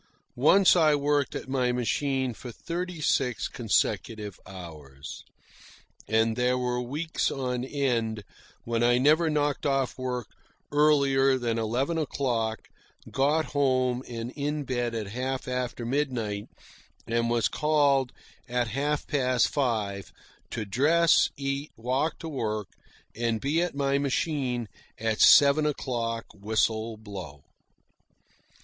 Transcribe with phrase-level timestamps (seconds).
[0.35, 5.23] Once I worked at my machine for thirty six consecutive hours.
[6.07, 8.23] And there were weeks on end
[8.63, 10.25] when I never knocked off work
[10.71, 12.67] earlier than eleven o'clock,
[13.11, 16.45] got home and in bed at half after midnight,
[17.05, 18.11] and was called
[18.49, 20.11] at half past five
[20.49, 22.69] to dress, eat, walk to work,
[23.15, 27.43] and be at my machine at seven o'clock whistle blow.